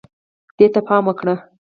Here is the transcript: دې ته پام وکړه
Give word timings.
دې 0.57 0.67
ته 0.73 0.79
پام 0.87 1.03
وکړه 1.07 1.35